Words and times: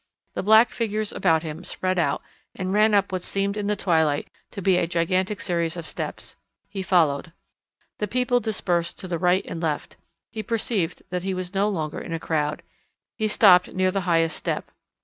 The 0.33 0.41
black 0.41 0.71
figures 0.71 1.11
about 1.11 1.43
him 1.43 1.63
spread 1.63 1.99
out 1.99 2.23
and 2.55 2.73
ran 2.73 2.95
up 2.95 3.11
what 3.11 3.21
seemed 3.21 3.55
in 3.55 3.67
the 3.67 3.75
twilight 3.75 4.29
to 4.49 4.59
be 4.59 4.77
a 4.77 4.87
gigantic 4.87 5.39
series 5.39 5.77
of 5.77 5.85
steps. 5.85 6.35
He 6.69 6.81
followed. 6.81 7.33
The 7.99 8.07
people 8.07 8.39
dispersed 8.39 8.97
to 8.97 9.07
the 9.07 9.19
right 9.19 9.45
and 9.45 9.61
left.... 9.61 9.97
He 10.31 10.41
perceived 10.41 11.03
that 11.11 11.21
he 11.21 11.35
was 11.35 11.53
no 11.53 11.69
longer 11.69 11.99
in 12.01 12.13
a 12.13 12.19
crowd. 12.19 12.63
He 13.15 13.27
stopped 13.27 13.71
near 13.75 13.91
the 13.91 14.01
highest 14.09 14.35
step. 14.35 14.71